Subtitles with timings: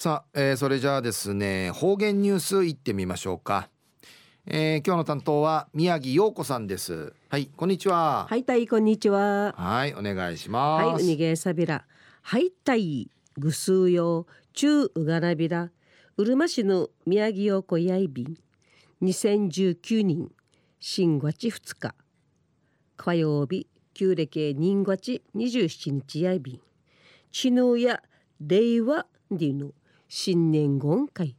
[0.00, 3.68] さあ、えー、それじゃあですね方言ニュースいってみましょうか、
[4.46, 7.12] えー、今日の担当は宮城陽子さんです。
[7.28, 8.26] はいこんにちは。
[8.26, 9.54] はいたいこんにちは。
[9.58, 10.86] はいお願いします。
[10.86, 11.84] はい、うにげさびら。
[12.22, 15.70] はいたいぐすうよ中うがなびら。
[16.16, 18.38] うるま市の宮城陽子やいびん。
[19.02, 20.30] 2019年
[20.78, 21.94] 新月2日
[22.96, 26.60] 火曜日旧暦人月27日やいびん。
[27.32, 28.02] ちぬや
[28.40, 29.72] 令和での
[30.12, 31.36] 新年言会。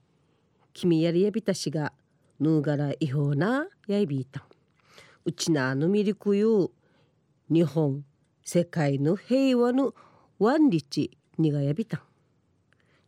[0.74, 1.92] 君やりやびたしが
[2.40, 4.44] ぬうがら違法なやいびいたん。
[5.26, 6.72] うちなのみりくゆ
[7.50, 8.06] 日本
[8.46, 9.94] 世界の平和の
[10.40, 12.02] ワンリチにがやびたん。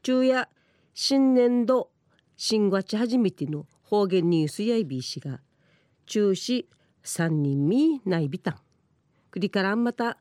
[0.03, 0.49] 昼夜
[0.93, 1.91] 新年度
[2.35, 5.39] 新月初めての方言ニュースやいびいしが
[6.07, 6.65] 中止
[7.03, 8.55] 三人みないびたん。
[9.31, 10.17] くりからんまた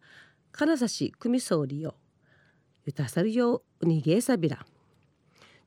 [0.53, 1.97] 金指組総理よ
[2.87, 4.65] ゆたさるようにげさびら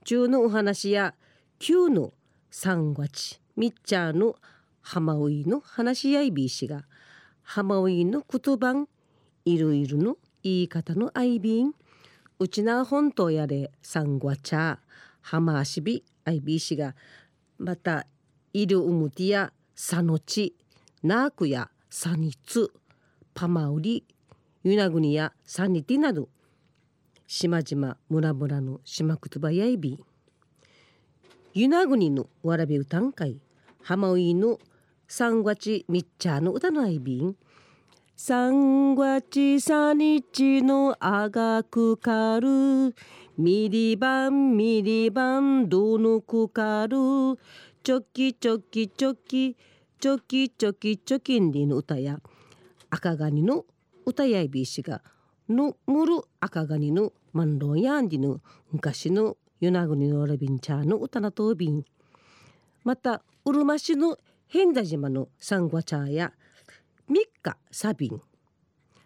[0.06, 1.16] 中のお話や
[1.58, 2.14] 旧の
[2.52, 4.36] 三月みっちゃの
[4.84, 6.84] 浜ウイの話し合いびいしが
[7.42, 8.86] 浜ウイの言葉
[9.46, 11.74] いろいろの言い方のあいびん
[12.38, 14.78] うちな本島やれ三月
[15.22, 16.94] 浜足びあいびいしが
[17.58, 18.06] また
[18.54, 20.56] いるうむてやさのち
[21.02, 22.72] なくやさにつ
[23.34, 24.06] パマウリ
[24.64, 26.30] ユナグニやサニティなど
[27.28, 30.00] 島々村々の島くつばやいび。
[31.54, 33.40] ユナグニのわらび歌んかい。
[33.82, 34.60] 浜ウイの
[35.08, 37.24] 三月みっちゃの歌のあいび。
[37.24, 37.36] ん
[38.16, 42.94] 三月三日のあがくかる。
[43.38, 46.98] ミリバンミリバンどのくかる。
[47.84, 49.58] チョキチョキチョキ
[50.00, 52.20] チョキチョキチョキンリの歌や
[52.92, 53.66] 赤ガニの
[54.06, 55.02] 歌やいびしが
[55.50, 61.84] のむる赤ガニのマンロンヤンディの昔の与那国のラビンチャーの歌なとびん。
[62.84, 66.34] またうるま市の変田島のサンゴチャーや
[67.08, 68.22] 三日サビン。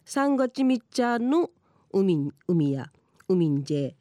[0.05, 1.49] サンゴチミッチャーの
[1.91, 2.89] 海海や
[3.27, 3.95] 海んじえ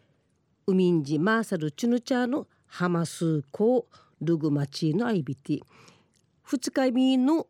[0.67, 5.61] 海んじマーサルチュヌチャーのハマスコールグマチのアイビティ
[6.43, 7.47] 二日目の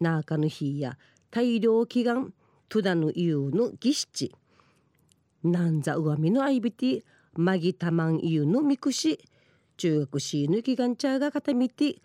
[0.00, 0.96] 中の日や
[1.30, 2.32] 大量祈願。
[2.68, 4.34] トゥダのイユの儀式。
[5.42, 7.02] なんざ上見のアイビティ
[7.34, 9.18] マギタマンイユのみくし。
[9.76, 11.96] 中学しぬきがんちゃがかたみて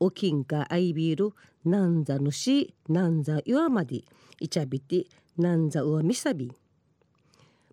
[0.00, 1.34] おきんかアイビール
[1.64, 4.02] なんざぬしなんざ岩まで
[4.40, 5.06] いちゃびて
[5.36, 6.52] なんざ上みさび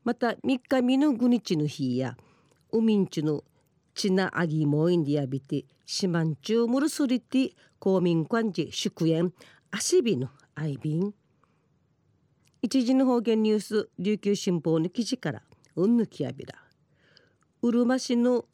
[0.04, 2.18] また三日みのぐにちの日や
[2.72, 3.44] おみんちの
[3.94, 9.32] ちなあぎもいんでやびてしまんちゅうむるすりて公民館じ祝宴
[9.72, 11.14] あしびのアイビン
[12.66, 15.44] 一時の方言ニュース琉球新報の記事から
[15.76, 16.56] うんぬきやびら。
[17.62, 18.46] うるま市の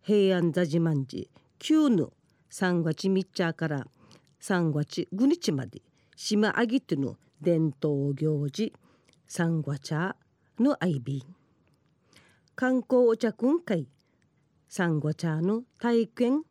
[0.00, 1.28] 平安座自慢寺
[1.60, 2.12] 旧の
[2.50, 3.86] 三月三日から
[4.40, 5.80] 三月五日まで
[6.16, 8.72] 島あぎての伝統行事
[9.28, 9.94] 三月
[10.58, 11.22] のアイビン
[12.56, 13.86] 観光お茶訓会
[14.68, 16.42] 三月の体験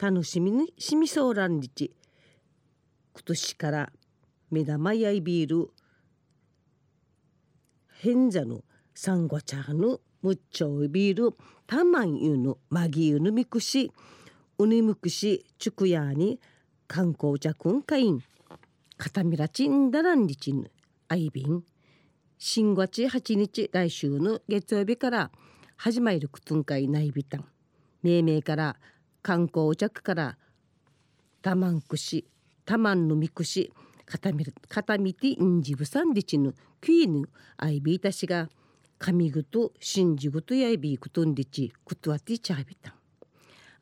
[0.00, 1.94] 楽しみにしみそうらんりち。
[3.14, 3.92] 今年から
[4.50, 5.70] 目玉やいビール
[7.98, 8.62] ヘンザの
[8.94, 11.36] サンゴチャーヌムッチョウビール
[11.66, 13.90] タマンユヌマギユヌミクシ
[14.58, 16.38] ウニムクシチュクヤーニ
[16.86, 18.22] 観光ジャクンカイン
[18.98, 20.66] カタミラチンダランリチン
[21.08, 21.62] アイビン。
[22.38, 25.30] 新月8日来週の月曜日から
[25.76, 27.44] 始まるくつんかイないびたん。
[28.02, 28.76] 命名から
[29.22, 30.36] 観光着から
[31.40, 32.26] タマンクシ
[32.66, 33.72] タマンのミクシ、
[34.06, 38.48] 片見片見てインジブサンディチヌクイヌアイビータシが
[38.98, 42.94] 神ぐと信じぐとやいびくとんでちくとわてちゃびた。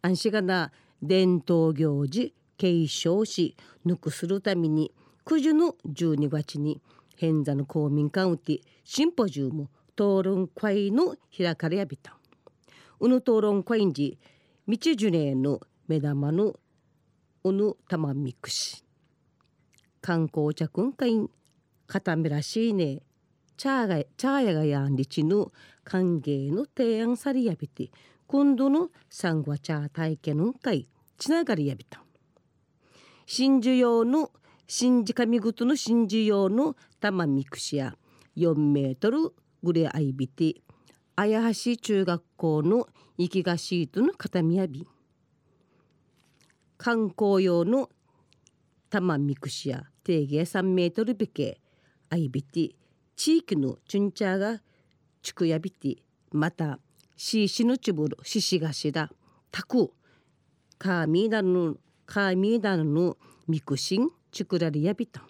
[0.03, 4.93] あんしがな伝統行事継承しぬくするために
[5.25, 6.81] 九十の12月に
[7.17, 12.17] 変座の公民館うてシンポジウム討論会の開かれやびた。
[13.01, 14.19] うぬ討論会んじ
[14.67, 16.55] 道ジュネの目玉の
[17.45, 18.84] うぬたまみくし。
[20.05, 21.31] 観光着んかいん
[21.87, 23.01] 片目らしいね。
[23.57, 25.47] チャーがチャーやがやんりちぬ
[25.83, 27.91] 歓迎の提案されやびて
[28.27, 32.03] 今度のサンゴチャー体験の会つながりやびた。
[33.25, 34.31] 真珠用の
[34.67, 37.97] 新地上ぐとの真珠用の玉みくしや
[38.37, 40.57] 4メートルぐれあいびて
[41.17, 44.87] 綾橋中学校の行きがシートの片みやび。
[46.77, 47.89] 観光用の
[48.91, 51.61] 玉みくしや定芸3メートルべけ
[52.11, 52.77] あいびて
[53.17, 54.61] 地域のチュンチャーが
[55.23, 55.97] ちくやびて
[56.31, 56.79] また
[57.17, 59.11] ししのちぶるししがしだ
[59.51, 59.91] たく
[60.79, 63.17] かみだぬかみだぬ
[63.49, 65.23] みくしんちくらりやびた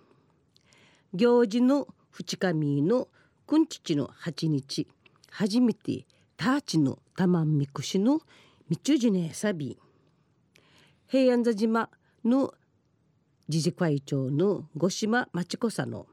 [1.12, 3.08] 行事の二日みの
[3.46, 4.88] くんちちの八日
[5.30, 6.06] 初めて
[6.36, 8.20] ターチのたまんみくしの
[8.68, 9.78] みちゅじねさび
[11.06, 11.90] 平安座島
[12.24, 12.52] の
[13.48, 16.06] 自治会長の五島町子さんの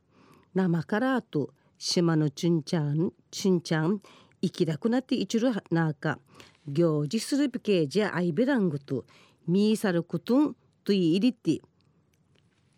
[0.54, 4.02] 生からと島のちゅんちゃんちゅんちゃん
[4.42, 6.20] 生きなくなっていちるなか
[6.68, 9.06] 行事するびけじゃあいべらんぐと
[9.48, 11.62] みーさることんといいりて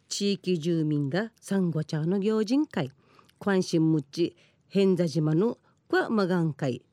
[0.07, 2.91] 地域住民がサンゴ茶の行人会
[3.39, 4.35] 関心むち
[4.69, 5.57] 変座島の
[5.88, 6.83] こわまがん会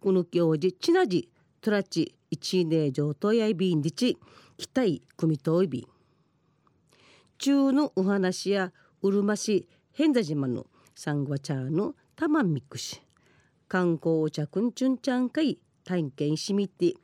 [0.00, 1.30] この行事ちなじ
[1.60, 4.18] トラチ一年上等やいびんりち
[4.56, 5.95] 期待組みといびん。
[7.38, 8.72] 中のお話や
[9.02, 13.02] うるま市変座島のサンゴ茶のたまみくし。
[13.68, 16.94] 観光お茶くんちゅんちゃん会体験しみて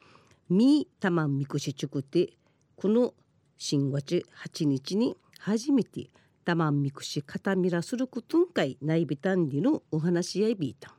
[0.49, 2.35] みたまんみくしちゅくて
[2.77, 3.15] この
[3.59, 6.11] 新月8日に初めて
[6.45, 10.95] たまんみくしかたみらすることんかいないびたんりのお話やいびいた。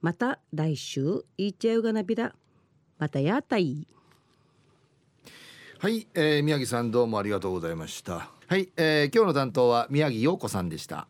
[0.00, 2.34] また来週いいちゃうがなびら。
[2.98, 3.86] またやたい。
[5.78, 8.30] はい、えー、宮城さんどうもありがとうございました。
[8.46, 11.08] はい、えー、今日の担当は宮城陽子さんでした。